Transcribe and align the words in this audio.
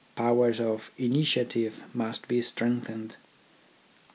Powers 0.15 0.59
of 0.59 0.89
initiative 0.97 1.83
must 1.93 2.27
be 2.27 2.41
strength 2.41 2.87
ened. 2.87 3.17